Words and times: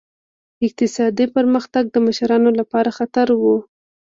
اقتصادي 0.65 1.25
پرمختګ 1.35 1.83
د 1.91 1.95
مشرانو 2.07 2.49
لپاره 2.59 2.89
خطر 2.97 3.27
و. 3.41 3.43